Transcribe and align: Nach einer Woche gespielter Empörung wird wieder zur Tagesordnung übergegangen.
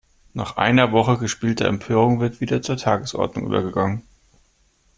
Nach 0.33 0.57
einer 0.57 0.91
Woche 0.91 1.19
gespielter 1.19 1.65
Empörung 1.67 2.19
wird 2.19 2.41
wieder 2.41 2.63
zur 2.63 2.75
Tagesordnung 2.75 3.45
übergegangen. 3.45 4.01